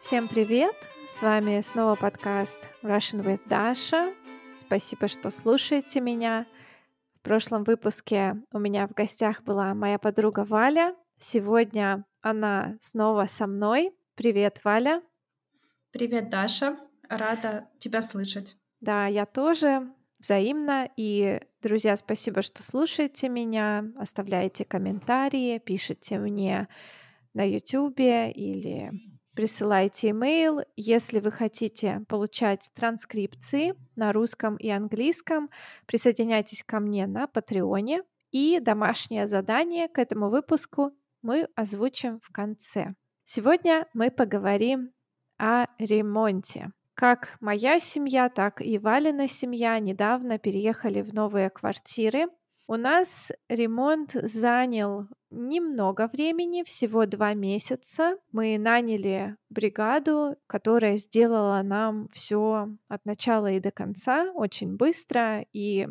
Всем 0.00 0.28
привет! 0.28 0.74
С 1.06 1.20
вами 1.20 1.60
снова 1.60 1.94
подкаст 1.94 2.58
Russian 2.82 3.22
with 3.22 3.46
Dasha. 3.46 4.14
Спасибо, 4.56 5.08
что 5.08 5.28
слушаете 5.28 6.00
меня. 6.00 6.46
В 7.16 7.20
прошлом 7.20 7.64
выпуске 7.64 8.36
у 8.50 8.58
меня 8.58 8.88
в 8.88 8.92
гостях 8.92 9.42
была 9.42 9.74
моя 9.74 9.98
подруга 9.98 10.46
Валя. 10.48 10.96
Сегодня 11.18 12.06
она 12.22 12.76
снова 12.80 13.26
со 13.26 13.46
мной. 13.46 13.94
Привет, 14.14 14.62
Валя. 14.64 15.02
Привет, 15.90 16.30
Даша. 16.30 16.78
Рада 17.10 17.68
тебя 17.78 18.00
слышать. 18.00 18.56
Да, 18.80 19.06
я 19.06 19.26
тоже 19.26 19.92
взаимно. 20.18 20.88
И, 20.96 21.40
друзья, 21.60 21.94
спасибо, 21.94 22.40
что 22.40 22.62
слушаете 22.62 23.28
меня, 23.28 23.84
оставляете 23.98 24.64
комментарии, 24.64 25.58
пишите 25.58 26.18
мне 26.18 26.68
на 27.34 27.46
YouTube 27.46 27.98
или 27.98 28.90
присылайте 29.40 30.10
имейл. 30.10 30.60
Если 30.76 31.18
вы 31.18 31.32
хотите 31.32 32.04
получать 32.08 32.70
транскрипции 32.74 33.72
на 33.96 34.12
русском 34.12 34.56
и 34.56 34.68
английском, 34.68 35.48
присоединяйтесь 35.86 36.62
ко 36.62 36.78
мне 36.78 37.06
на 37.06 37.26
Патреоне. 37.26 38.02
И 38.32 38.60
домашнее 38.60 39.26
задание 39.26 39.88
к 39.88 39.98
этому 39.98 40.28
выпуску 40.28 40.92
мы 41.22 41.48
озвучим 41.56 42.20
в 42.20 42.30
конце. 42.30 42.92
Сегодня 43.24 43.86
мы 43.94 44.10
поговорим 44.10 44.92
о 45.38 45.68
ремонте. 45.78 46.72
Как 46.92 47.38
моя 47.40 47.80
семья, 47.80 48.28
так 48.28 48.60
и 48.60 48.76
Валина 48.76 49.26
семья 49.26 49.78
недавно 49.78 50.38
переехали 50.38 51.00
в 51.00 51.14
новые 51.14 51.48
квартиры. 51.48 52.26
У 52.70 52.76
нас 52.76 53.32
ремонт 53.48 54.12
занял 54.12 55.08
немного 55.32 56.08
времени, 56.12 56.62
всего 56.62 57.04
два 57.04 57.34
месяца. 57.34 58.16
Мы 58.30 58.58
наняли 58.58 59.34
бригаду, 59.48 60.36
которая 60.46 60.96
сделала 60.96 61.62
нам 61.62 62.06
все 62.12 62.68
от 62.86 63.04
начала 63.04 63.50
и 63.50 63.58
до 63.58 63.72
конца 63.72 64.30
очень 64.34 64.76
быстро 64.76 65.44
и 65.52 65.88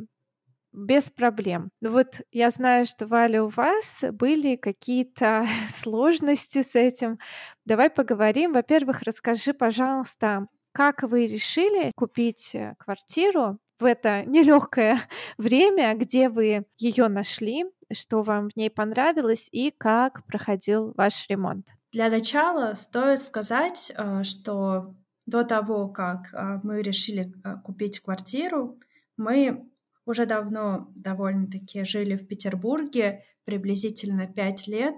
без 0.71 1.11
проблем. 1.11 1.69
Ну 1.81 1.91
вот 1.91 2.21
я 2.31 2.49
знаю, 2.49 2.85
что, 2.85 3.07
Валя, 3.07 3.43
у 3.43 3.49
вас 3.49 4.05
были 4.13 4.55
какие-то 4.55 5.47
сложности 5.67 6.61
с 6.61 6.77
этим. 6.77 7.19
Давай 7.65 7.89
поговорим. 7.89 8.53
Во-первых, 8.53 9.01
расскажи, 9.01 9.53
пожалуйста, 9.53 10.47
как 10.71 11.03
вы 11.03 11.25
решили 11.25 11.91
купить 11.93 12.55
э, 12.55 12.75
квартиру 12.79 13.59
в 13.79 13.85
это 13.85 14.23
нелегкое 14.25 14.99
время, 15.37 15.95
где 15.95 16.29
вы 16.29 16.65
ее 16.77 17.07
нашли, 17.07 17.65
что 17.91 18.21
вам 18.21 18.49
в 18.49 18.55
ней 18.55 18.69
понравилось 18.69 19.49
и 19.51 19.71
как 19.71 20.25
проходил 20.25 20.93
ваш 20.95 21.27
ремонт? 21.29 21.67
Для 21.91 22.09
начала 22.09 22.73
стоит 22.73 23.21
сказать, 23.21 23.91
э, 23.95 24.23
что 24.23 24.93
до 25.25 25.43
того, 25.43 25.87
как 25.87 26.33
э, 26.33 26.59
мы 26.63 26.81
решили 26.81 27.33
купить 27.63 27.99
квартиру, 27.99 28.79
мы 29.17 29.69
уже 30.09 30.25
давно 30.25 30.91
довольно-таки 30.95 31.83
жили 31.83 32.15
в 32.15 32.27
Петербурге, 32.27 33.23
приблизительно 33.45 34.27
пять 34.27 34.67
лет. 34.67 34.95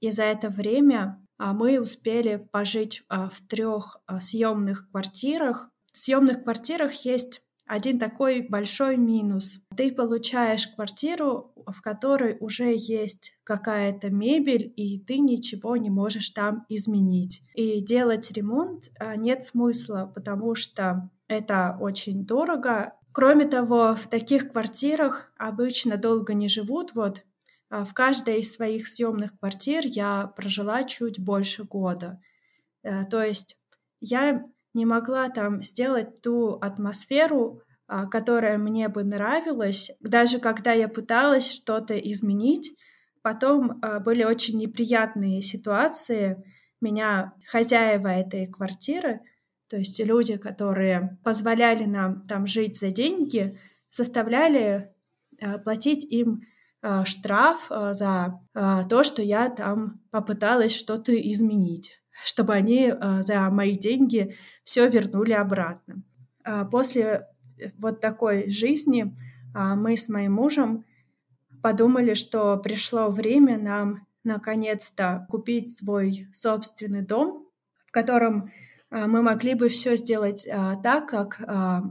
И 0.00 0.10
за 0.10 0.24
это 0.24 0.48
время 0.48 1.20
а, 1.36 1.52
мы 1.52 1.80
успели 1.80 2.36
пожить 2.52 3.02
а, 3.08 3.28
в 3.28 3.40
трех 3.40 4.00
а, 4.06 4.20
съемных 4.20 4.88
квартирах. 4.90 5.68
В 5.92 5.98
съемных 5.98 6.44
квартирах 6.44 6.92
есть 7.04 7.42
один 7.70 8.00
такой 8.00 8.42
большой 8.42 8.96
минус. 8.96 9.64
Ты 9.76 9.92
получаешь 9.92 10.66
квартиру, 10.66 11.52
в 11.66 11.80
которой 11.82 12.36
уже 12.40 12.74
есть 12.76 13.38
какая-то 13.44 14.10
мебель, 14.10 14.72
и 14.76 14.98
ты 14.98 15.18
ничего 15.18 15.76
не 15.76 15.88
можешь 15.88 16.30
там 16.30 16.66
изменить. 16.68 17.42
И 17.54 17.80
делать 17.80 18.32
ремонт 18.32 18.90
нет 19.16 19.44
смысла, 19.44 20.10
потому 20.12 20.56
что 20.56 21.10
это 21.28 21.78
очень 21.80 22.26
дорого, 22.26 22.94
Кроме 23.12 23.44
того, 23.44 23.96
в 23.96 24.06
таких 24.06 24.52
квартирах 24.52 25.32
обычно 25.36 25.96
долго 25.96 26.32
не 26.32 26.48
живут. 26.48 26.94
Вот 26.94 27.24
а, 27.68 27.84
в 27.84 27.92
каждой 27.92 28.38
из 28.38 28.54
своих 28.54 28.86
съемных 28.86 29.36
квартир 29.36 29.82
я 29.84 30.28
прожила 30.36 30.84
чуть 30.84 31.18
больше 31.18 31.64
года. 31.64 32.20
Э, 32.84 33.02
то 33.04 33.20
есть 33.20 33.56
я 34.00 34.44
не 34.74 34.86
могла 34.86 35.28
там 35.28 35.62
сделать 35.62 36.20
ту 36.20 36.58
атмосферу, 36.60 37.62
а, 37.86 38.06
которая 38.06 38.56
мне 38.58 38.88
бы 38.88 39.02
нравилась, 39.02 39.90
даже 40.00 40.38
когда 40.38 40.72
я 40.72 40.88
пыталась 40.88 41.50
что-то 41.50 41.98
изменить. 41.98 42.76
Потом 43.22 43.78
а, 43.82 44.00
были 44.00 44.22
очень 44.24 44.58
неприятные 44.58 45.42
ситуации. 45.42 46.44
Меня 46.80 47.34
хозяева 47.46 48.08
этой 48.08 48.46
квартиры 48.46 49.20
то 49.70 49.76
есть 49.76 50.00
люди, 50.04 50.36
которые 50.36 51.16
позволяли 51.22 51.84
нам 51.84 52.26
там 52.26 52.46
жить 52.48 52.76
за 52.76 52.90
деньги, 52.90 53.56
заставляли 53.90 54.92
э, 55.38 55.58
платить 55.58 56.04
им 56.10 56.42
штраф 57.04 57.66
за 57.68 58.40
то, 58.54 59.02
что 59.04 59.20
я 59.20 59.50
там 59.50 60.00
попыталась 60.10 60.74
что-то 60.74 61.14
изменить, 61.14 61.99
чтобы 62.24 62.54
они 62.54 62.92
за 63.20 63.50
мои 63.50 63.76
деньги 63.76 64.36
все 64.64 64.88
вернули 64.88 65.32
обратно. 65.32 66.02
После 66.70 67.26
вот 67.78 68.00
такой 68.00 68.50
жизни 68.50 69.14
мы 69.54 69.96
с 69.96 70.08
моим 70.08 70.34
мужем 70.34 70.84
подумали, 71.62 72.14
что 72.14 72.56
пришло 72.56 73.10
время 73.10 73.58
нам 73.58 74.06
наконец-то 74.24 75.26
купить 75.30 75.76
свой 75.76 76.28
собственный 76.32 77.02
дом, 77.02 77.48
в 77.86 77.92
котором 77.92 78.50
а, 78.90 79.06
мы 79.06 79.22
могли 79.22 79.54
бы 79.54 79.68
все 79.68 79.96
сделать 79.96 80.46
а, 80.50 80.76
так, 80.76 81.08
как 81.08 81.40
а, 81.46 81.82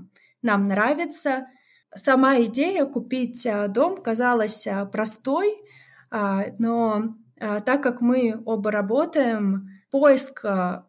нам 0.41 0.66
нравится. 0.66 1.47
Сама 1.96 2.40
идея 2.41 2.85
купить 2.85 3.47
дом 3.69 3.97
казалась 3.97 4.67
простой, 4.91 5.57
но 6.11 7.16
так 7.40 7.81
как 7.81 8.00
мы 8.00 8.40
оба 8.46 8.69
работаем, 8.69 9.78
поиск 9.91 10.45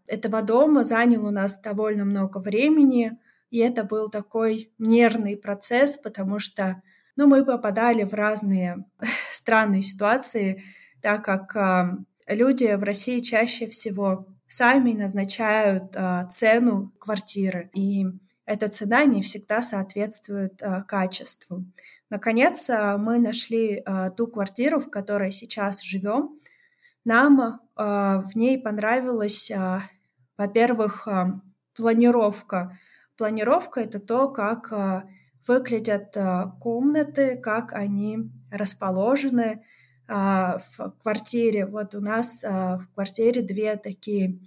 этого 0.06 0.42
дома 0.42 0.84
занял 0.84 1.26
у 1.26 1.30
нас 1.30 1.58
довольно 1.60 2.04
много 2.04 2.38
времени, 2.38 3.18
и 3.50 3.58
это 3.58 3.84
был 3.84 4.08
такой 4.10 4.72
нервный 4.78 5.36
процесс, 5.36 5.96
потому 5.96 6.38
что 6.38 6.82
ну, 7.16 7.26
мы 7.26 7.44
попадали 7.44 8.04
в 8.04 8.14
разные 8.14 8.84
странные 9.32 9.82
ситуации, 9.82 10.62
так 11.02 11.24
как 11.24 11.96
люди 12.26 12.74
в 12.74 12.82
России 12.82 13.20
чаще 13.20 13.66
всего 13.66 14.26
сами 14.48 14.92
назначают 14.92 15.94
а, 15.94 16.26
цену 16.26 16.92
квартиры, 16.98 17.70
и 17.72 18.06
эта 18.50 18.68
цена 18.68 19.04
не 19.04 19.22
всегда 19.22 19.62
соответствует 19.62 20.60
а, 20.60 20.82
качеству. 20.82 21.64
Наконец, 22.10 22.68
а, 22.68 22.98
мы 22.98 23.20
нашли 23.20 23.80
а, 23.86 24.10
ту 24.10 24.26
квартиру, 24.26 24.80
в 24.80 24.90
которой 24.90 25.30
сейчас 25.30 25.80
живем. 25.82 26.39
Нам 27.10 27.60
а, 27.74 28.20
в 28.20 28.36
ней 28.36 28.56
понравилась, 28.56 29.50
а, 29.50 29.80
во-первых, 30.38 31.08
а, 31.08 31.40
планировка. 31.74 32.78
Планировка 33.18 33.80
это 33.80 33.98
то, 33.98 34.28
как 34.28 34.72
выглядят 35.48 36.16
комнаты, 36.60 37.36
как 37.36 37.72
они 37.72 38.30
расположены, 38.50 39.64
в 40.06 40.94
квартире. 41.02 41.66
Вот 41.66 41.94
у 41.94 42.00
нас 42.00 42.42
в 42.42 42.86
квартире 42.94 43.42
две 43.42 43.76
такие 43.76 44.40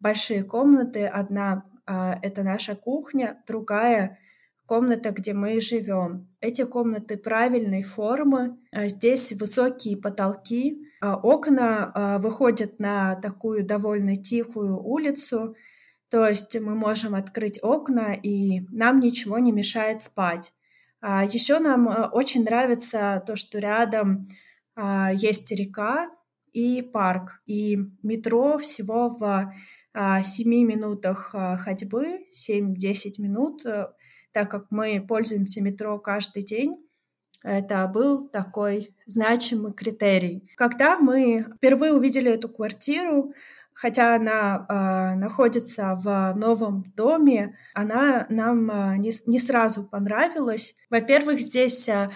большие 0.00 0.42
комнаты. 0.42 1.06
Одна 1.06 1.64
это 1.86 2.42
наша 2.42 2.74
кухня, 2.74 3.42
другая 3.46 4.18
комната, 4.66 5.10
где 5.10 5.32
мы 5.32 5.60
живем. 5.60 6.28
Эти 6.40 6.64
комнаты 6.64 7.16
правильной 7.16 7.82
формы. 7.82 8.58
Здесь 8.72 9.32
высокие 9.32 9.96
потолки. 9.96 10.85
Окна 11.00 12.18
выходят 12.20 12.78
на 12.78 13.16
такую 13.16 13.64
довольно 13.64 14.16
тихую 14.16 14.82
улицу. 14.82 15.54
То 16.08 16.26
есть 16.26 16.58
мы 16.60 16.74
можем 16.74 17.14
открыть 17.14 17.58
окна, 17.62 18.14
и 18.14 18.60
нам 18.70 19.00
ничего 19.00 19.38
не 19.38 19.52
мешает 19.52 20.02
спать. 20.02 20.52
Еще 21.02 21.58
нам 21.58 21.88
очень 22.12 22.44
нравится 22.44 23.22
то, 23.26 23.36
что 23.36 23.58
рядом 23.58 24.26
а, 24.76 25.10
есть 25.12 25.50
река 25.52 26.10
и 26.52 26.82
парк, 26.82 27.40
и 27.46 27.78
метро 28.02 28.58
всего 28.58 29.08
в 29.08 29.52
7 29.94 29.94
а, 29.94 30.20
минутах 30.66 31.30
а, 31.34 31.56
ходьбы, 31.56 32.20
7-10 32.30 33.14
минут, 33.18 33.64
э, 33.64 33.88
так 34.32 34.50
как 34.50 34.66
мы 34.70 35.04
пользуемся 35.06 35.62
метро 35.62 35.98
каждый 35.98 36.42
день, 36.42 36.76
это 37.42 37.86
был 37.86 38.28
такой 38.28 38.94
значимый 39.06 39.72
критерий. 39.72 40.50
Когда 40.56 40.98
мы 40.98 41.46
впервые 41.56 41.92
увидели 41.92 42.32
эту 42.32 42.48
квартиру, 42.48 43.32
хотя 43.76 44.16
она 44.16 44.66
э, 44.68 45.18
находится 45.18 45.96
в 45.96 46.32
новом 46.34 46.92
доме, 46.96 47.56
она 47.74 48.26
нам 48.30 48.70
э, 48.70 48.96
не, 48.96 49.12
не 49.26 49.38
сразу 49.38 49.84
понравилась. 49.84 50.74
Во-первых, 50.90 51.40
здесь 51.40 51.88
э, 51.88 52.08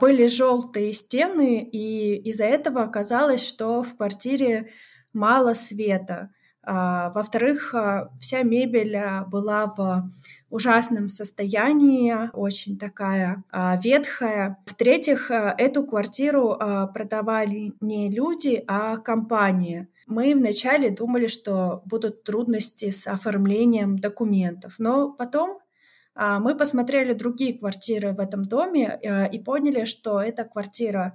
были 0.00 0.28
желтые 0.28 0.92
стены, 0.92 1.62
и 1.62 2.16
из-за 2.30 2.44
этого 2.44 2.84
оказалось, 2.84 3.46
что 3.46 3.82
в 3.82 3.96
квартире 3.96 4.70
мало 5.12 5.54
света. 5.54 6.30
Во-вторых, 6.66 7.74
вся 8.20 8.42
мебель 8.42 8.98
была 9.26 9.66
в 9.66 10.10
ужасном 10.54 11.08
состоянии, 11.08 12.30
очень 12.32 12.78
такая 12.78 13.42
ветхая. 13.82 14.58
В-третьих, 14.66 15.30
эту 15.30 15.84
квартиру 15.84 16.56
продавали 16.94 17.72
не 17.80 18.08
люди, 18.10 18.62
а 18.66 18.96
компания. 18.98 19.88
Мы 20.06 20.34
вначале 20.34 20.90
думали, 20.90 21.26
что 21.26 21.82
будут 21.86 22.24
трудности 22.24 22.90
с 22.90 23.06
оформлением 23.06 23.98
документов, 23.98 24.74
но 24.78 25.10
потом 25.10 25.58
мы 26.14 26.54
посмотрели 26.54 27.12
другие 27.12 27.58
квартиры 27.58 28.12
в 28.12 28.20
этом 28.20 28.44
доме 28.44 29.00
и 29.32 29.38
поняли, 29.40 29.84
что 29.84 30.20
эта 30.20 30.44
квартира 30.44 31.14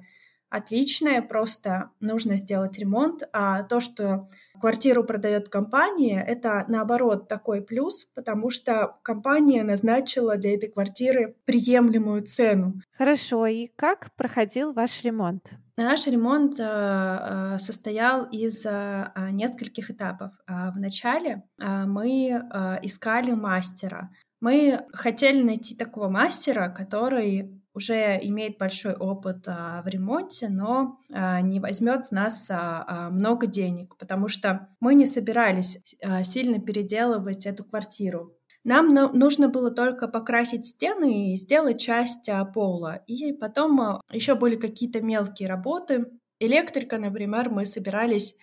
отличная, 0.50 1.22
просто 1.22 1.92
нужно 2.00 2.36
сделать 2.36 2.78
ремонт. 2.78 3.24
А 3.34 3.63
то, 3.63 3.80
что 3.80 4.28
квартиру 4.60 5.04
продает 5.04 5.50
компания, 5.50 6.24
это 6.25 6.66
наоборот 6.68 7.28
такой 7.28 7.62
плюс, 7.62 8.06
потому 8.16 8.50
что 8.50 8.98
компания 9.04 9.63
назначила 9.63 10.38
для 10.38 10.56
этой 10.56 10.69
квартиры 10.69 11.36
приемлемую 11.46 12.24
цену. 12.24 12.75
Хорошо, 12.98 13.46
и 13.48 13.68
как 13.75 14.13
проходил 14.16 14.74
ваш 14.74 15.04
ремонт? 15.04 15.51
Наш 15.78 16.07
ремонт 16.07 16.60
э, 16.60 16.63
э 16.63 17.60
состоял 17.60 18.25
из 18.25 18.66
э, 18.66 19.12
нескольких 19.31 19.90
этапов. 19.92 20.34
Вначале 20.48 21.44
мы 21.57 22.42
искали 22.84 23.31
мастера. 23.31 24.10
Мы 24.42 24.86
хотели 24.94 25.42
найти 25.42 25.75
такого 25.75 26.07
мастера, 26.10 26.69
который 26.69 27.59
уже 27.74 28.19
имеет 28.21 28.57
большой 28.57 28.94
опыт 28.94 29.48
а, 29.48 29.81
в 29.83 29.88
ремонте, 29.88 30.50
но 30.50 30.98
а, 31.12 31.42
не 31.42 31.60
возьмет 31.60 32.06
с 32.06 32.12
нас 32.12 32.50
а, 32.50 32.86
а, 32.88 33.10
много 33.10 33.48
денег, 33.48 33.95
потому 33.98 34.27
что 34.27 34.69
мы 34.80 34.95
не 34.95 35.06
собирались 35.06 35.95
а, 36.04 36.24
сильно 36.24 36.60
переделывать 36.60 37.45
эту 37.45 37.63
квартиру. 37.63 38.36
Нам 38.63 38.89
нужно 38.89 39.48
было 39.48 39.71
только 39.71 40.07
покрасить 40.07 40.66
стены 40.66 41.33
и 41.33 41.38
сделать 41.38 41.80
часть 41.80 42.27
а, 42.30 42.44
пола. 42.45 43.01
И 43.07 43.31
потом 43.33 44.01
еще 44.12 44.36
были 44.36 44.56
какие-то 44.56 45.01
мелкие 45.01 45.48
работы. 45.48 46.07
Электрика, 46.39 46.98
например, 46.98 47.50
мы 47.50 47.65
собирались 47.65 48.36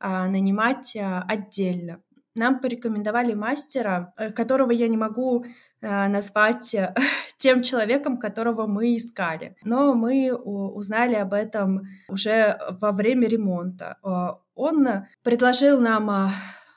нанимать 0.00 0.96
отдельно. 0.96 2.02
Нам 2.36 2.60
порекомендовали 2.60 3.32
мастера, 3.32 4.12
э, 4.18 4.30
которого 4.30 4.70
я 4.70 4.88
не 4.88 4.98
могу 4.98 5.46
назвать 5.86 6.74
э, 6.74 6.94
тем 7.38 7.62
человеком, 7.62 8.18
которого 8.18 8.66
мы 8.66 8.96
искали. 8.96 9.56
Но 9.62 9.94
мы 9.94 10.32
узнали 10.34 11.14
об 11.14 11.32
этом 11.32 11.86
уже 12.08 12.58
во 12.80 12.90
время 12.92 13.28
ремонта. 13.28 13.98
А, 14.02 14.38
он 14.54 14.88
предложил 15.22 15.80
нам 15.80 16.30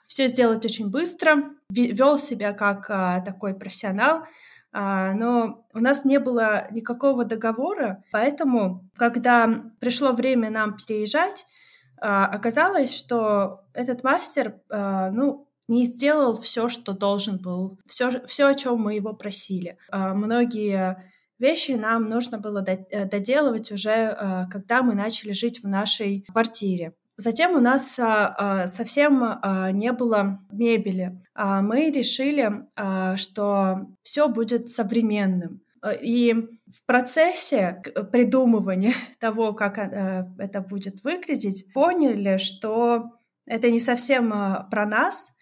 все 0.07 0.27
сделать 0.27 0.65
очень 0.65 0.89
быстро, 0.89 1.51
вел 1.69 2.17
себя 2.17 2.51
как 2.53 2.87
такой 3.23 3.53
профессионал, 3.53 4.25
но 4.73 5.65
у 5.73 5.79
нас 5.79 6.03
не 6.03 6.19
было 6.19 6.67
никакого 6.71 7.25
договора, 7.25 8.03
поэтому, 8.11 8.89
когда 8.97 9.47
пришло 9.79 10.11
время 10.11 10.49
нам 10.49 10.75
переезжать, 10.75 11.45
оказалось, 11.97 12.93
что 12.97 13.61
этот 13.73 14.03
мастер, 14.03 14.55
ну, 14.69 15.48
не 15.69 15.85
сделал 15.85 16.41
все, 16.41 16.67
что 16.67 16.93
должен 16.93 17.37
был, 17.37 17.79
все, 17.87 18.25
все 18.25 18.47
о 18.47 18.55
чем 18.55 18.81
мы 18.81 18.95
его 18.95 19.13
просили. 19.13 19.77
А, 19.91 20.15
многие 20.15 20.97
вещи 21.37 21.71
нам 21.71 22.09
нужно 22.09 22.39
было 22.39 22.65
э, 22.67 23.05
доделывать 23.05 23.71
уже, 23.71 23.91
а, 23.91 24.47
когда 24.47 24.81
мы 24.81 24.95
начали 24.95 25.31
жить 25.31 25.63
в 25.63 25.67
нашей 25.67 26.25
квартире. 26.27 26.93
Затем 27.17 27.53
у 27.53 27.59
нас 27.59 27.97
а, 27.99 28.65
совсем 28.65 29.39
не 29.73 29.91
было 29.91 30.39
мебели. 30.51 31.21
Мы 31.35 31.91
решили, 31.91 32.65
что 33.17 33.87
все 34.03 34.29
будет 34.29 34.71
современным. 34.71 35.61
И 36.01 36.33
в 36.33 36.85
процессе 36.85 37.81
придумывания 38.13 38.93
того, 39.19 39.51
как 39.51 39.77
это 39.77 40.61
будет 40.61 41.03
выглядеть, 41.03 41.71
поняли, 41.73 42.37
что 42.37 43.11
это 43.45 43.69
не 43.69 43.81
совсем 43.81 44.29
про 44.71 44.85
нас, 44.85 45.33
а, 45.33 45.39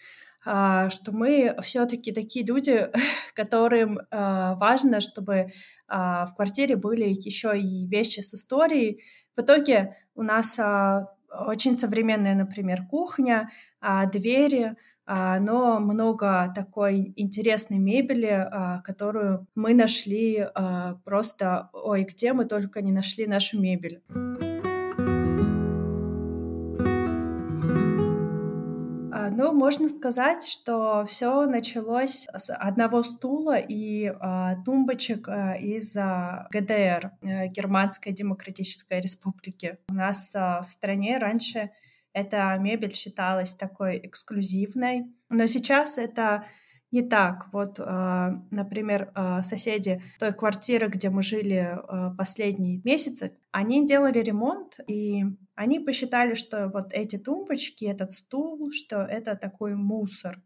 что 0.48 1.12
мы 1.12 1.56
все-таки 1.62 2.14
такие 2.14 2.46
люди, 2.46 2.90
которым 3.36 4.00
а, 4.10 4.56
важно, 4.56 5.02
чтобы 5.02 5.52
а, 5.88 6.26
в 6.26 6.36
квартире 6.36 6.76
были 6.78 7.10
еще 7.10 7.60
и 7.60 7.86
вещи 7.88 8.22
с 8.22 8.34
историей. 8.34 9.04
В 9.36 9.42
итоге 9.42 9.96
у 10.16 10.24
нас 10.24 10.58
очень 11.30 11.78
современная, 11.78 12.34
например, 12.34 12.88
кухня, 12.90 13.52
двери, 14.12 14.76
но 15.06 15.80
много 15.80 16.52
такой 16.56 17.14
интересной 17.16 17.78
мебели, 17.78 18.50
которую 18.84 19.46
мы 19.54 19.76
нашли 19.76 20.48
просто, 21.06 21.70
ой, 21.74 22.04
где 22.06 22.34
мы 22.34 22.46
только 22.46 22.82
не 22.82 22.92
нашли 22.92 23.28
нашу 23.28 23.62
мебель. 23.62 24.02
Ну, 29.40 29.54
можно 29.54 29.88
сказать, 29.88 30.48
что 30.48 31.06
все 31.08 31.46
началось 31.46 32.26
с 32.36 32.52
одного 32.52 33.04
стула 33.04 33.60
и 33.60 34.06
э, 34.08 34.56
тумбочек 34.66 35.28
э, 35.28 35.60
из 35.60 35.96
э, 35.96 36.48
ГДР, 36.50 37.12
э, 37.22 37.48
Германской 37.50 38.14
Демократической 38.14 39.00
Республики. 39.00 39.78
У 39.90 39.94
нас 39.94 40.34
э, 40.34 40.40
в 40.68 40.72
стране 40.72 41.20
раньше 41.20 41.70
эта 42.14 42.58
мебель 42.58 42.96
считалась 42.96 43.54
такой 43.54 44.00
эксклюзивной, 44.02 45.06
но 45.30 45.46
сейчас 45.46 46.00
это 46.00 46.48
не 46.90 47.04
так. 47.04 47.54
Вот, 47.54 47.78
например, 47.78 49.12
соседи 49.44 50.02
той 50.20 50.32
квартиры, 50.34 50.88
где 50.88 51.10
мы 51.10 51.22
жили 51.22 51.78
последние 52.18 52.82
месяцы, 52.84 53.38
они 53.52 53.86
делали 53.86 54.20
ремонт, 54.20 54.80
и 54.88 55.26
они 55.58 55.80
посчитали, 55.80 56.34
что 56.36 56.70
вот 56.70 56.94
эти 56.94 57.18
тумбочки, 57.18 57.84
этот 57.84 58.14
стул, 58.14 58.72
что 58.72 59.02
это 59.02 59.36
такой 59.36 59.76
мусор 59.76 60.42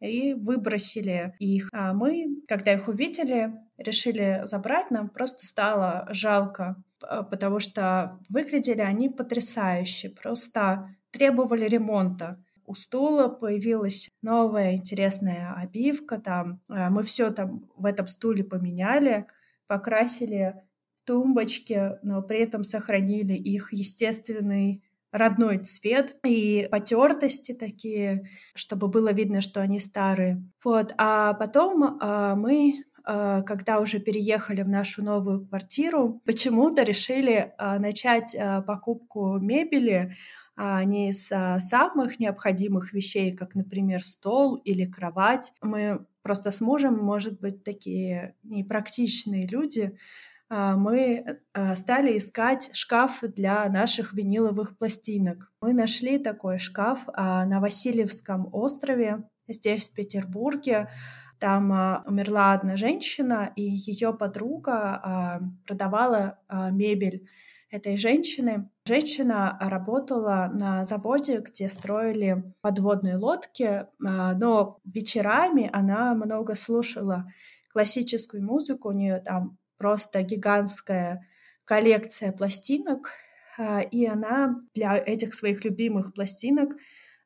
и 0.00 0.34
выбросили 0.34 1.34
их. 1.38 1.70
А 1.72 1.94
мы, 1.94 2.42
когда 2.46 2.74
их 2.74 2.88
увидели, 2.88 3.54
решили 3.78 4.42
забрать, 4.44 4.90
нам 4.90 5.08
просто 5.08 5.46
стало 5.46 6.06
жалко, 6.10 6.76
потому 7.00 7.60
что 7.60 8.18
выглядели 8.28 8.82
они 8.82 9.08
потрясающе, 9.08 10.10
просто 10.10 10.94
требовали 11.10 11.66
ремонта 11.66 12.38
у 12.66 12.74
стула 12.74 13.28
появилась 13.28 14.08
новая 14.22 14.74
интересная 14.74 15.54
обивка, 15.54 16.18
там 16.18 16.60
э, 16.68 16.90
мы 16.90 17.02
все 17.04 17.30
там 17.30 17.70
в 17.76 17.86
этом 17.86 18.08
стуле 18.08 18.44
поменяли, 18.44 19.26
покрасили 19.66 20.54
тумбочки, 21.06 21.92
но 22.02 22.22
при 22.22 22.40
этом 22.40 22.64
сохранили 22.64 23.34
их 23.34 23.72
естественный 23.72 24.82
родной 25.12 25.58
цвет 25.58 26.16
и 26.24 26.68
потертости 26.70 27.52
такие, 27.52 28.28
чтобы 28.54 28.88
было 28.88 29.12
видно, 29.12 29.40
что 29.40 29.60
они 29.60 29.78
старые. 29.78 30.42
Вот, 30.62 30.92
а 30.98 31.32
потом 31.34 31.98
а, 32.00 32.34
мы 32.34 32.84
а, 33.04 33.42
когда 33.42 33.78
уже 33.78 34.00
переехали 34.00 34.62
в 34.62 34.68
нашу 34.68 35.04
новую 35.04 35.46
квартиру, 35.46 36.20
почему-то 36.24 36.82
решили 36.82 37.54
а, 37.56 37.78
начать 37.78 38.34
а, 38.34 38.62
покупку 38.62 39.38
мебели 39.38 40.14
не 40.58 41.12
а, 41.30 41.60
самых 41.60 42.18
необходимых 42.18 42.94
вещей, 42.94 43.36
как, 43.36 43.54
например, 43.54 44.02
стол 44.02 44.56
или 44.56 44.86
кровать. 44.86 45.52
Мы 45.60 46.06
просто 46.22 46.50
с 46.50 46.62
мужем, 46.62 46.96
может 46.96 47.40
быть, 47.40 47.62
такие 47.62 48.34
непрактичные 48.42 49.46
люди, 49.46 49.98
мы 50.48 51.40
а, 51.52 51.74
стали 51.76 52.16
искать 52.16 52.70
шкаф 52.72 53.20
для 53.22 53.68
наших 53.68 54.12
виниловых 54.12 54.78
пластинок. 54.78 55.52
Мы 55.60 55.72
нашли 55.72 56.18
такой 56.18 56.58
шкаф 56.58 57.06
на 57.08 57.60
Васильевском 57.60 58.48
острове, 58.52 59.28
здесь, 59.48 59.88
в 59.88 59.94
Петербурге. 59.94 60.88
Там 61.38 61.70
умерла 62.06 62.52
одна 62.52 62.76
женщина, 62.76 63.52
и 63.56 63.62
ее 63.62 64.14
подруга 64.14 65.40
продавала 65.66 66.38
мебель 66.70 67.26
этой 67.70 67.96
женщины. 67.96 68.68
Женщина 68.86 69.56
работала 69.60 70.50
на 70.52 70.84
заводе, 70.84 71.40
где 71.40 71.68
строили 71.68 72.44
подводные 72.60 73.16
лодки, 73.16 73.86
а, 74.04 74.34
но 74.34 74.78
вечерами 74.84 75.68
она 75.72 76.14
много 76.14 76.54
слушала 76.54 77.26
классическую 77.72 78.42
музыку, 78.42 78.88
у 78.88 78.92
нее 78.92 79.18
там 79.18 79.58
просто 79.78 80.22
гигантская 80.22 81.26
коллекция 81.64 82.32
пластинок, 82.32 83.10
а, 83.58 83.80
и 83.80 84.06
она 84.06 84.56
для 84.74 84.96
этих 84.96 85.34
своих 85.34 85.64
любимых 85.64 86.14
пластинок 86.14 86.76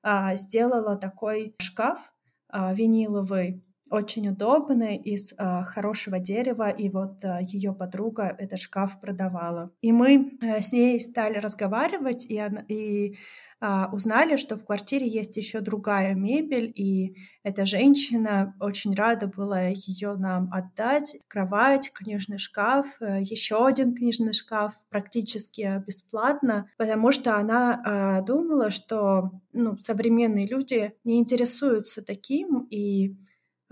а, 0.02 0.35
сделала 0.35 0.97
такой 0.97 1.54
шкаф 1.61 2.12
виниловый, 2.52 3.62
очень 3.90 4.28
удобный, 4.28 4.97
из 4.97 5.33
хорошего 5.37 6.19
дерева, 6.19 6.69
и 6.69 6.88
вот 6.88 7.23
ее 7.42 7.73
подруга 7.73 8.35
этот 8.38 8.59
шкаф 8.59 9.00
продавала. 9.00 9.71
И 9.83 9.92
мы 9.92 10.37
э, 10.42 10.61
с 10.61 10.73
ней 10.73 10.99
стали 10.99 11.38
разговаривать, 11.38 12.25
и, 12.25 12.37
она, 12.38 12.64
и 12.66 13.14
а, 13.14 13.19
узнали, 13.93 14.37
что 14.37 14.57
в 14.57 14.64
квартире 14.64 15.07
есть 15.07 15.37
еще 15.37 15.61
другая 15.61 16.14
мебель, 16.14 16.73
и 16.75 17.14
эта 17.43 17.64
женщина 17.67 18.55
очень 18.61 18.95
рада 18.95 19.26
была 19.26 19.62
ее 19.62 20.14
нам 20.14 20.50
отдать. 20.52 21.17
Кровать, 21.29 21.90
книжный 21.93 22.38
шкаф, 22.38 22.87
э, 23.00 23.21
еще 23.23 23.67
один 23.67 23.95
книжный 23.95 24.33
шкаф 24.33 24.75
практически 24.88 25.83
бесплатно, 25.87 26.71
потому 26.79 27.12
что 27.12 27.37
она 27.37 27.83
а, 27.85 28.21
думала, 28.23 28.71
что 28.71 29.31
ну, 29.52 29.79
современные 29.79 30.47
люди 30.47 30.93
не 31.05 31.19
интересуются 31.19 32.02
таким, 32.02 32.67
и 32.71 33.17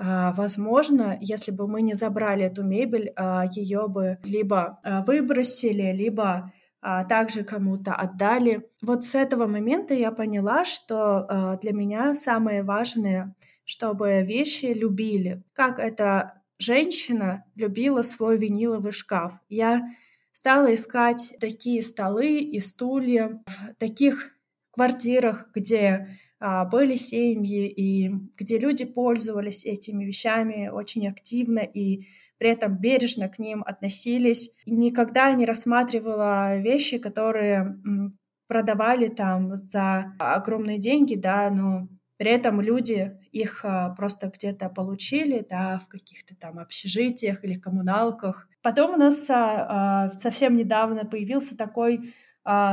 а, 0.00 0.33
Возможно, 0.33 1.18
если 1.21 1.50
бы 1.50 1.66
мы 1.66 1.83
не 1.83 1.95
забрали 1.95 2.45
эту 2.45 2.62
мебель, 2.62 3.12
ее 3.50 3.88
бы 3.88 4.18
либо 4.23 4.78
выбросили, 5.07 5.92
либо 5.92 6.52
а, 6.80 7.04
также 7.04 7.44
кому-то 7.44 7.94
отдали. 7.94 8.68
Вот 8.82 9.04
с 9.04 9.14
этого 9.14 9.47
момента 9.47 9.94
я 9.94 10.12
поняла, 10.12 10.64
что 10.64 11.26
а, 11.28 11.56
для 11.56 11.73
меня 11.73 12.14
самое 12.14 12.62
важное, 12.62 13.35
чтобы 13.64 14.23
вещи 14.23 14.66
любили. 14.66 15.42
Как 15.52 15.78
эта 15.78 16.42
женщина 16.58 17.44
любила 17.54 18.02
свой 18.02 18.37
виниловый 18.37 18.92
шкаф. 18.92 19.32
Я 19.49 19.88
стала 20.32 20.73
искать 20.73 21.37
такие 21.40 21.82
столы 21.82 22.38
и 22.38 22.61
стулья 22.61 23.42
в 23.47 23.75
таких 23.78 24.30
квартирах, 24.70 25.49
где 25.54 26.16
а, 26.40 26.64
были 26.64 26.94
семьи 26.94 27.68
и 27.68 28.11
где 28.37 28.58
люди 28.58 28.85
пользовались 28.85 29.64
этими 29.64 30.04
вещами 30.04 30.68
очень 30.68 31.08
активно 31.08 31.58
и 31.61 32.06
при 32.38 32.50
этом 32.50 32.76
бережно 32.76 33.28
к 33.28 33.38
ним 33.38 33.62
относились. 33.66 34.52
Никогда 34.66 35.33
не 35.35 35.45
рассматривала 35.45 36.57
вещи, 36.59 36.99
которые 36.99 37.76
продавали 38.47 39.09
там 39.09 39.57
за 39.57 40.14
огромные 40.18 40.78
деньги, 40.78 41.14
да, 41.14 41.50
но 41.50 41.88
при 42.18 42.33
этом 42.33 42.61
люди 42.61 43.16
их 43.30 43.64
а, 43.64 43.90
просто 43.90 44.30
где-то 44.35 44.68
получили, 44.68 45.47
да, 45.49 45.78
в 45.78 45.88
каких-то 45.88 46.35
там 46.35 46.59
общежитиях 46.59 47.45
или 47.45 47.54
коммуналках. 47.54 48.49
Потом 48.61 48.95
у 48.95 48.97
нас 48.97 49.30
а, 49.30 50.07
а, 50.09 50.18
совсем 50.18 50.57
недавно 50.57 51.04
появился 51.04 51.57
такой 51.57 52.12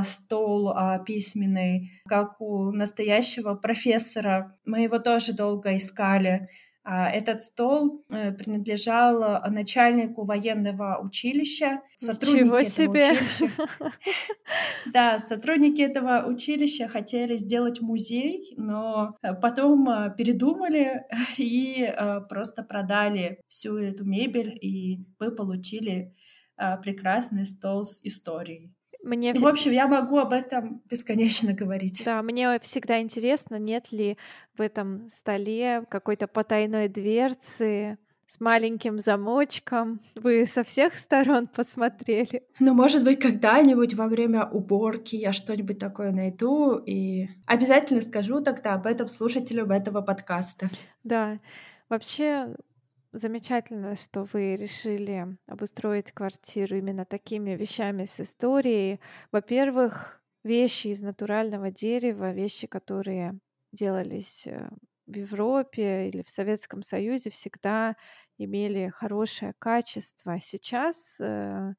стол 0.06 0.74
письменный, 1.06 1.92
как 2.08 2.40
у 2.40 2.72
настоящего 2.72 3.56
профессора. 3.56 4.54
Мы 4.64 4.84
его 4.84 5.00
тоже 5.00 5.34
долго 5.34 5.76
искали. 5.76 6.48
А, 6.88 7.10
этот 7.10 7.42
стол 7.42 8.06
э, 8.10 8.32
принадлежал 8.32 9.24
э, 9.24 9.50
начальнику 9.50 10.24
военного 10.24 11.00
училища. 11.02 11.82
Сотрудники 11.98 12.44
Ничего 12.44 12.64
себе! 12.64 13.12
Училища, 13.14 13.52
да, 14.94 15.18
сотрудники 15.18 15.82
этого 15.82 16.28
училища 16.28 16.88
хотели 16.88 17.38
сделать 17.38 17.82
музей, 17.82 18.54
но 18.56 19.18
э, 19.24 19.34
потом 19.34 20.14
передумали 20.16 21.02
и 21.38 21.92
просто 22.30 22.62
продали 22.62 23.42
всю 23.48 23.78
эту 23.78 24.06
мебель, 24.06 24.56
и 24.62 25.04
мы 25.20 25.32
получили 25.32 26.14
прекрасный 26.84 27.48
стол 27.48 27.84
с 27.84 28.00
историей. 28.04 28.72
Мне... 29.06 29.36
В 29.36 29.48
общем, 29.48 29.72
я 29.72 29.88
могу 29.88 30.18
об 30.18 30.34
этом 30.34 30.82
бесконечно 30.90 31.54
говорить. 31.54 32.02
Да, 32.06 32.24
мне 32.24 32.60
всегда 32.60 33.00
интересно, 33.00 33.58
нет 33.60 33.92
ли 33.92 34.18
в 34.58 34.62
этом 34.62 35.10
столе 35.12 35.84
какой-то 35.90 36.28
потайной 36.28 36.88
дверцы 36.88 38.00
с 38.26 38.40
маленьким 38.40 38.98
замочком. 38.98 40.02
Вы 40.16 40.48
со 40.48 40.64
всех 40.64 40.96
сторон 40.96 41.46
посмотрели. 41.46 42.42
Ну, 42.60 42.74
может 42.74 43.04
быть, 43.04 43.20
когда-нибудь 43.20 43.94
во 43.94 44.08
время 44.08 44.44
уборки 44.46 45.16
я 45.16 45.32
что-нибудь 45.32 45.78
такое 45.78 46.12
найду 46.12 46.78
и 46.78 47.30
обязательно 47.46 48.02
скажу 48.02 48.42
тогда 48.42 48.74
об 48.74 48.88
этом 48.88 49.08
слушателям 49.08 49.72
этого 49.72 50.02
подкаста. 50.02 50.72
Да, 51.04 51.38
вообще 51.90 52.56
Замечательно, 53.18 53.96
что 53.96 54.28
вы 54.34 54.58
решили 54.58 55.38
обустроить 55.48 56.12
квартиру 56.12 56.76
именно 56.76 57.06
такими 57.06 57.52
вещами 57.52 58.04
с 58.04 58.20
историей. 58.20 59.00
Во-первых, 59.32 60.22
вещи 60.44 60.88
из 60.88 61.02
натурального 61.02 61.72
дерева, 61.72 62.34
вещи, 62.34 62.68
которые 62.68 63.40
делались 63.72 64.46
э, 64.48 64.70
в 65.08 65.16
Европе 65.16 66.10
или 66.10 66.24
в 66.24 66.30
Советском 66.30 66.84
Союзе, 66.84 67.30
всегда 67.30 67.96
имели 68.38 68.90
хорошее 68.90 69.54
качество. 69.60 70.38
Сейчас 70.42 71.18
э, 71.22 71.74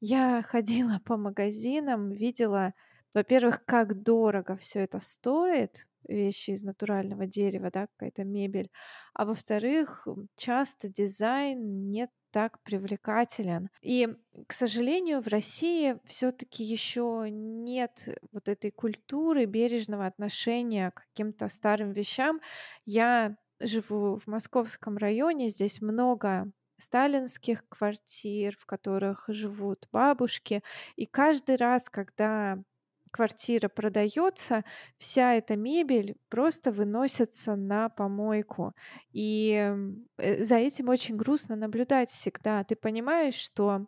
я 0.00 0.42
ходила 0.48 1.02
по 1.04 1.18
магазинам, 1.18 2.08
видела, 2.12 2.72
во-первых, 3.14 3.64
как 3.64 4.02
дорого 4.02 4.56
все 4.56 4.80
это 4.80 5.00
стоит, 5.00 5.86
вещи 6.06 6.50
из 6.50 6.62
натурального 6.62 7.26
дерева, 7.26 7.70
да, 7.70 7.86
какая-то 7.86 8.24
мебель. 8.24 8.70
А 9.14 9.24
во-вторых, 9.24 10.06
часто 10.36 10.88
дизайн 10.88 11.90
не 11.90 12.08
так 12.30 12.62
привлекателен. 12.62 13.68
И, 13.80 14.08
к 14.46 14.52
сожалению, 14.52 15.20
в 15.22 15.28
России 15.28 15.98
все-таки 16.06 16.64
еще 16.64 17.26
нет 17.30 18.08
вот 18.32 18.48
этой 18.48 18.70
культуры 18.70 19.44
бережного 19.46 20.06
отношения 20.06 20.90
к 20.90 21.06
каким-то 21.08 21.48
старым 21.48 21.92
вещам. 21.92 22.40
Я 22.84 23.36
живу 23.60 24.18
в 24.18 24.26
московском 24.26 24.96
районе, 24.98 25.48
здесь 25.48 25.80
много 25.80 26.50
сталинских 26.78 27.66
квартир, 27.68 28.56
в 28.56 28.66
которых 28.66 29.24
живут 29.28 29.88
бабушки. 29.90 30.62
И 30.96 31.06
каждый 31.06 31.56
раз, 31.56 31.88
когда 31.88 32.62
квартира 33.10 33.68
продается, 33.68 34.64
вся 34.98 35.34
эта 35.34 35.56
мебель 35.56 36.16
просто 36.28 36.72
выносится 36.72 37.56
на 37.56 37.88
помойку. 37.88 38.74
И 39.12 39.74
э, 40.18 40.44
за 40.44 40.56
этим 40.56 40.88
очень 40.88 41.16
грустно 41.16 41.56
наблюдать 41.56 42.10
всегда. 42.10 42.64
Ты 42.64 42.76
понимаешь, 42.76 43.34
что 43.34 43.86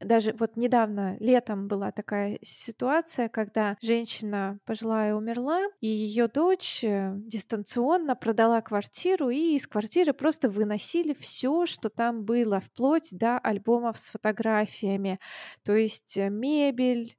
даже 0.00 0.34
вот 0.38 0.56
недавно 0.56 1.16
летом 1.20 1.68
была 1.68 1.90
такая 1.90 2.38
ситуация, 2.42 3.28
когда 3.28 3.76
женщина 3.80 4.58
пожилая 4.64 5.14
умерла, 5.14 5.62
и 5.80 5.86
ее 5.86 6.28
дочь 6.28 6.84
э, 6.84 7.12
дистанционно 7.16 8.14
продала 8.14 8.60
квартиру, 8.60 9.30
и 9.30 9.56
из 9.56 9.66
квартиры 9.66 10.12
просто 10.12 10.50
выносили 10.50 11.14
все, 11.14 11.66
что 11.66 11.88
там 11.88 12.24
было, 12.24 12.60
вплоть 12.60 13.08
до 13.12 13.38
альбомов 13.38 13.98
с 13.98 14.10
фотографиями. 14.10 15.18
То 15.64 15.74
есть 15.74 16.16
э, 16.18 16.28
мебель, 16.28 17.16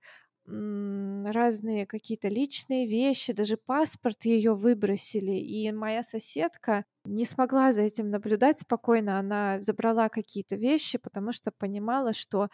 разные 0.48 1.86
какие-то 1.86 2.30
личные 2.30 2.88
вещи, 2.88 3.34
даже 3.34 3.58
паспорт 3.58 4.25
ее 4.25 4.56
выбросили. 4.56 5.34
И 5.34 5.72
моя 5.72 6.04
соседка 6.04 6.86
не 7.06 7.25
смогла 7.25 7.74
за 7.74 7.82
этим 7.82 8.10
наблюдать 8.10 8.60
спокойно. 8.60 9.20
Она 9.20 9.62
забрала 9.62 10.10
какие-то 10.10 10.56
вещи, 10.56 10.98
потому 10.98 11.34
что 11.34 11.51
понимала, 11.51 12.13
что 12.13 12.48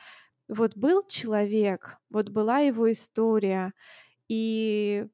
вот 0.47 0.75
был 0.75 1.03
человек, 1.07 1.97
вот 2.09 2.29
была 2.29 2.59
его 2.59 2.91
история, 2.91 3.73
и 4.27 5.07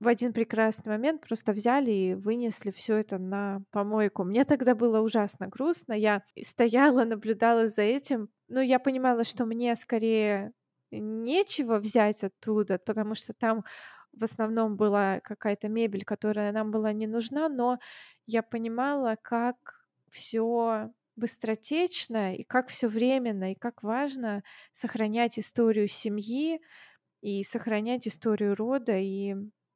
в 0.00 0.08
один 0.08 0.32
прекрасный 0.32 0.90
момент 0.90 1.22
просто 1.26 1.52
взяли 1.52 1.90
и 1.90 2.14
вынесли 2.14 2.70
все 2.70 2.96
это 2.96 3.18
на 3.18 3.62
помойку. 3.70 4.24
Мне 4.24 4.44
тогда 4.44 4.74
было 4.74 5.00
ужасно 5.00 5.48
грустно. 5.48 5.94
Я 5.94 6.22
стояла, 6.42 7.04
наблюдала 7.04 7.66
за 7.66 7.82
этим. 7.82 8.28
Ну, 8.48 8.60
я 8.60 8.78
понимала, 8.78 9.24
что 9.24 9.46
мне 9.46 9.74
скорее 9.74 10.52
нечего 10.90 11.78
взять 11.78 12.24
оттуда, 12.24 12.78
потому 12.78 13.14
что 13.14 13.32
там 13.34 13.64
в 14.12 14.24
основном 14.24 14.76
была 14.76 15.20
какая-то 15.20 15.68
мебель, 15.68 16.04
которая 16.04 16.52
нам 16.52 16.70
была 16.70 16.92
не 16.92 17.06
нужна, 17.06 17.48
но 17.48 17.78
я 18.26 18.42
понимала, 18.42 19.16
как 19.22 19.86
все 20.10 20.90
быстротечно 21.16 22.34
и 22.34 22.44
как 22.44 22.68
все 22.68 22.88
временно, 22.88 23.52
и 23.52 23.54
как 23.54 23.82
важно 23.82 24.42
сохранять 24.72 25.38
историю 25.38 25.88
семьи 25.88 26.60
и 27.20 27.42
сохранять 27.42 28.06
историю 28.08 28.54
рода 28.54 28.96
и 28.98 29.34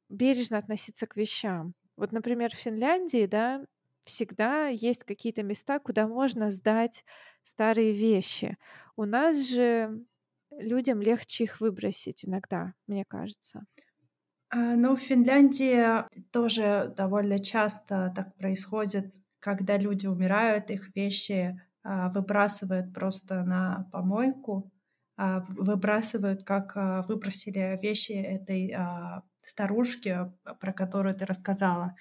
бережно 0.09 0.57
относиться 0.57 1.07
к 1.07 1.15
вещам. 1.15 1.73
Вот, 1.97 2.11
например, 2.11 2.51
в 2.51 2.59
Финляндии, 2.59 3.25
да, 3.25 3.65
всегда 4.05 4.67
есть 4.67 5.03
какие-то 5.03 5.43
места, 5.43 5.79
куда 5.79 6.07
можно 6.07 6.49
сдать 6.51 7.03
старые 7.41 7.91
вещи. 7.93 8.57
У 8.95 9.05
нас 9.05 9.47
же 9.47 10.05
людям 10.61 11.01
легче 11.01 11.45
их 11.45 11.59
выбросить 11.61 12.25
иногда, 12.25 12.73
мне 12.87 13.05
кажется. 13.07 13.65
А, 14.49 14.75
ну, 14.75 14.95
в 14.95 14.99
Финляндии 14.99 15.85
тоже 16.31 16.93
довольно 16.95 17.39
часто 17.39 18.11
так 18.15 18.35
происходит, 18.35 19.13
когда 19.39 19.77
люди 19.77 20.07
умирают, 20.07 20.69
их 20.69 20.95
вещи 20.95 21.59
а, 21.83 22.09
выбрасывают 22.09 22.93
просто 22.93 23.43
на 23.43 23.89
помойку, 23.91 24.71
а, 25.17 25.41
выбрасывают, 25.49 26.43
как 26.43 26.75
выбросили 27.07 27.79
вещи 27.81 28.11
этой 28.11 28.75
старушки, 29.43 30.31
про 30.59 30.73
которую 30.73 31.15
ты 31.15 31.25
рассказала. 31.25 31.95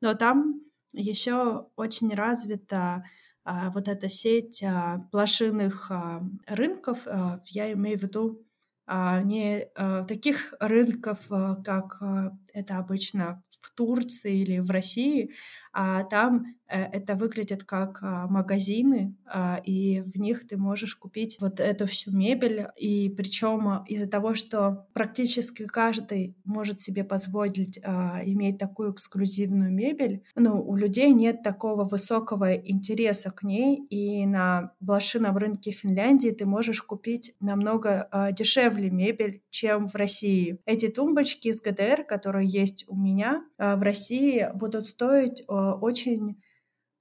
Но 0.00 0.14
там 0.14 0.62
еще 0.92 1.68
очень 1.76 2.14
развита 2.14 2.76
а, 2.78 3.04
вот 3.44 3.88
эта 3.88 4.08
сеть 4.08 4.62
а, 4.62 5.06
блошиных 5.12 5.90
а, 5.90 6.22
рынков, 6.46 7.06
я 7.46 7.72
имею 7.72 7.98
в 7.98 8.02
виду 8.02 8.44
а 8.86 9.22
не 9.22 9.66
а, 9.74 10.04
таких 10.04 10.54
рынков, 10.60 11.18
а, 11.30 11.56
как 11.56 11.96
а, 12.02 12.32
это 12.52 12.78
обычно 12.78 13.42
в 13.60 13.70
Турции 13.74 14.40
или 14.40 14.58
в 14.58 14.70
России, 14.70 15.32
а 15.74 16.04
там 16.04 16.54
э, 16.68 16.82
это 16.84 17.16
выглядит 17.16 17.64
как 17.64 17.98
а, 18.00 18.28
магазины, 18.28 19.16
а, 19.26 19.60
и 19.64 20.02
в 20.02 20.16
них 20.16 20.46
ты 20.46 20.56
можешь 20.56 20.94
купить 20.94 21.36
вот 21.40 21.58
эту 21.58 21.88
всю 21.88 22.12
мебель. 22.12 22.68
И 22.76 23.10
причем 23.10 23.84
из-за 23.88 24.06
того, 24.06 24.34
что 24.34 24.86
практически 24.92 25.66
каждый 25.66 26.36
может 26.44 26.80
себе 26.80 27.02
позволить 27.02 27.80
а, 27.82 28.20
иметь 28.24 28.58
такую 28.58 28.92
эксклюзивную 28.92 29.72
мебель, 29.72 30.22
ну, 30.36 30.62
у 30.62 30.76
людей 30.76 31.12
нет 31.12 31.42
такого 31.42 31.84
высокого 31.84 32.54
интереса 32.54 33.32
к 33.32 33.42
ней, 33.42 33.84
и 33.90 34.24
на 34.26 34.72
блошином 34.78 35.36
рынке 35.36 35.72
Финляндии 35.72 36.30
ты 36.30 36.46
можешь 36.46 36.82
купить 36.82 37.34
намного 37.40 38.08
дешевле 38.36 38.90
мебель, 38.90 39.42
чем 39.50 39.88
в 39.88 39.96
России. 39.96 40.60
Эти 40.66 40.86
тумбочки 40.86 41.48
из 41.48 41.60
ГДР, 41.60 42.04
которые 42.04 42.48
есть 42.48 42.84
у 42.86 42.96
меня, 42.96 43.44
в 43.58 43.82
России 43.82 44.48
будут 44.54 44.86
стоить 44.86 45.42
очень 45.72 46.42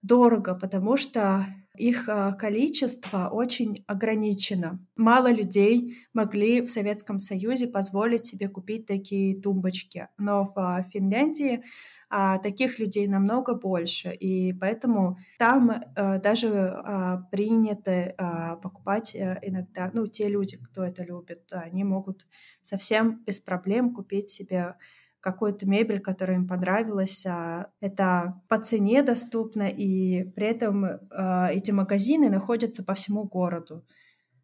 дорого, 0.02 0.56
потому 0.56 0.98
что 0.98 1.46
их 1.78 2.08
а, 2.08 2.34
количество 2.34 3.30
очень 3.30 3.84
ограничено. 3.88 4.80
Мало 4.96 5.32
людей 5.32 5.96
могли 6.14 6.62
в 6.62 6.70
Советском 6.70 7.20
Союзе 7.20 7.68
позволить 7.68 8.26
себе 8.26 8.48
купить 8.48 8.86
такие 8.86 9.42
тумбочки, 9.42 10.08
но 10.18 10.46
в 10.46 10.54
а, 10.56 10.84
Финляндии 10.84 11.64
а, 12.10 12.38
таких 12.38 12.78
людей 12.78 13.08
намного 13.08 13.56
больше, 13.56 14.14
и 14.14 14.54
поэтому 14.54 15.18
там 15.40 15.84
даже 15.96 17.26
принято 17.32 18.60
покупать 18.62 19.16
иногда, 19.16 19.90
ну, 19.94 20.06
те 20.06 20.30
люди, 20.30 20.58
кто 20.64 20.84
это 20.84 21.04
любит, 21.04 21.50
они 21.52 21.84
могут 21.84 22.28
совсем 22.62 23.24
без 23.26 23.40
проблем 23.40 23.96
купить 23.96 24.30
себе 24.30 24.76
какую-то 25.24 25.66
мебель, 25.66 26.02
которая 26.02 26.38
им 26.38 26.48
понравилась. 26.48 27.26
А 27.26 27.72
это 27.80 28.42
по 28.50 28.60
цене 28.60 29.02
доступно, 29.04 29.70
и 29.70 30.26
при 30.32 30.48
этом 30.48 30.86
а, 31.10 31.50
эти 31.50 31.72
магазины 31.72 32.30
находятся 32.30 32.84
по 32.84 32.94
всему 32.94 33.24
городу. 33.24 33.86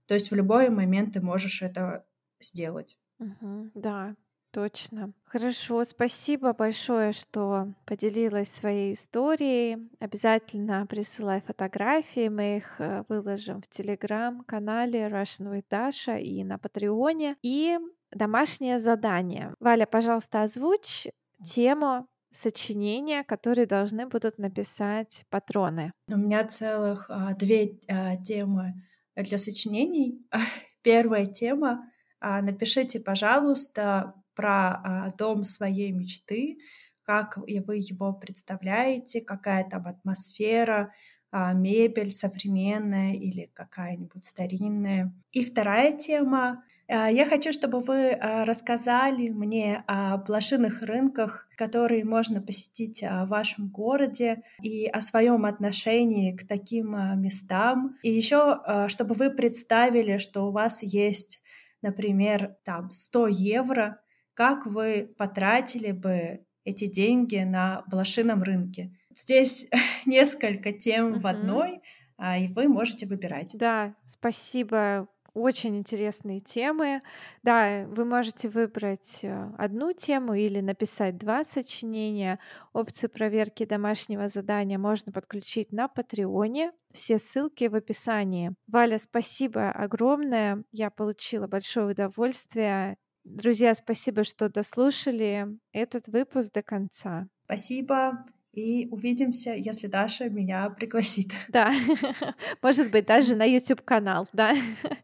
То 0.07 0.13
есть 0.13 0.31
в 0.31 0.35
любой 0.35 0.69
момент 0.69 1.13
ты 1.13 1.21
можешь 1.21 1.61
это 1.61 2.05
сделать. 2.39 2.97
Угу, 3.19 3.71
да, 3.75 4.15
точно. 4.51 5.11
Хорошо, 5.25 5.83
спасибо 5.83 6.53
большое, 6.53 7.11
что 7.11 7.73
поделилась 7.85 8.49
своей 8.49 8.93
историей. 8.93 9.89
Обязательно 9.99 10.87
присылай 10.87 11.41
фотографии, 11.41 12.29
мы 12.29 12.57
их 12.57 12.79
э, 12.79 13.03
выложим 13.09 13.61
в 13.61 13.67
телеграм-канале 13.67 15.07
Russian 15.09 15.51
with 15.51 15.65
Dasha 15.69 16.19
и 16.19 16.45
на 16.45 16.57
Патреоне. 16.57 17.35
И 17.43 17.77
домашнее 18.11 18.79
задание. 18.79 19.53
Валя, 19.59 19.85
пожалуйста, 19.85 20.43
озвучь 20.43 21.07
тему 21.43 22.07
сочинения, 22.31 23.23
которые 23.23 23.65
должны 23.65 24.07
будут 24.07 24.37
написать 24.37 25.23
патроны. 25.29 25.91
У 26.07 26.17
меня 26.17 26.45
целых 26.45 27.05
а, 27.09 27.33
две 27.33 27.79
а, 27.87 28.17
темы 28.17 28.75
для 29.15 29.37
сочинений. 29.37 30.27
Первая 30.83 31.25
тема 31.25 31.89
а, 32.19 32.41
напишите, 32.41 32.99
пожалуйста, 32.99 34.13
про 34.35 34.81
а, 34.83 35.13
дом 35.17 35.43
своей 35.43 35.91
мечты, 35.91 36.59
как 37.03 37.37
вы 37.37 37.77
его 37.77 38.13
представляете, 38.13 39.21
какая 39.21 39.67
там 39.67 39.87
атмосфера, 39.87 40.93
а, 41.31 41.53
мебель 41.53 42.11
современная 42.11 43.13
или 43.13 43.49
какая-нибудь 43.53 44.25
старинная. 44.25 45.13
И 45.31 45.43
вторая 45.43 45.97
тема 45.97 46.63
я 46.89 47.25
хочу, 47.27 47.53
чтобы 47.53 47.81
вы 47.81 48.13
а, 48.13 48.45
рассказали 48.45 49.29
мне 49.29 49.83
о 49.85 50.17
блошиных 50.17 50.81
рынках, 50.81 51.47
которые 51.55 52.03
можно 52.03 52.41
посетить 52.41 53.03
а, 53.03 53.25
в 53.25 53.29
вашем 53.29 53.69
городе, 53.69 54.41
и 54.63 54.87
о 54.87 54.99
своем 54.99 55.45
отношении 55.45 56.35
к 56.35 56.47
таким 56.47 56.91
местам. 57.21 57.95
И 58.01 58.09
еще, 58.09 58.61
чтобы 58.87 59.13
вы 59.13 59.29
представили, 59.29 60.17
что 60.17 60.47
у 60.47 60.51
вас 60.51 60.81
есть, 60.81 61.41
например, 61.83 62.55
там 62.65 62.91
100 62.91 63.27
евро, 63.27 64.01
как 64.33 64.65
вы 64.65 65.13
потратили 65.15 65.91
бы 65.91 66.43
эти 66.63 66.87
деньги 66.87 67.37
на 67.37 67.83
блошином 67.87 68.41
рынке. 68.41 68.91
Здесь 69.15 69.69
несколько 70.07 70.71
тем 70.71 71.13
uh-huh. 71.13 71.19
в 71.19 71.27
одной, 71.27 71.81
и 72.19 72.47
вы 72.53 72.67
можете 72.67 73.05
выбирать. 73.05 73.51
Да, 73.53 73.95
спасибо 74.05 75.07
очень 75.39 75.77
интересные 75.77 76.39
темы. 76.39 77.01
Да, 77.43 77.85
вы 77.87 78.05
можете 78.05 78.49
выбрать 78.49 79.19
э, 79.23 79.51
одну 79.57 79.93
тему 79.93 80.33
или 80.33 80.59
написать 80.59 81.17
два 81.17 81.43
сочинения. 81.43 82.39
Опцию 82.73 83.09
проверки 83.09 83.65
домашнего 83.65 84.27
задания 84.27 84.77
можно 84.77 85.11
подключить 85.11 85.71
на 85.71 85.87
Патреоне. 85.87 86.71
Все 86.93 87.19
ссылки 87.19 87.65
в 87.65 87.75
описании. 87.75 88.53
Валя, 88.67 88.97
спасибо 88.97 89.71
огромное. 89.71 90.63
Я 90.71 90.89
получила 90.89 91.47
большое 91.47 91.91
удовольствие. 91.91 92.97
Друзья, 93.23 93.73
спасибо, 93.73 94.23
что 94.23 94.49
дослушали 94.49 95.47
этот 95.71 96.07
выпуск 96.07 96.53
до 96.53 96.63
конца. 96.63 97.27
Спасибо. 97.45 98.25
И 98.59 98.89
увидимся, 98.91 99.53
если 99.53 99.87
Даша 99.87 100.29
меня 100.29 100.69
пригласит. 100.69 101.31
Да, 101.47 101.71
может 102.61 102.91
быть, 102.91 103.05
даже 103.05 103.35
на 103.35 103.45
YouTube-канал, 103.45 104.27
да. 104.33 104.53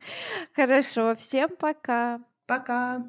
Хорошо, 0.54 1.16
всем 1.16 1.50
пока. 1.58 2.20
Пока. 2.48 3.06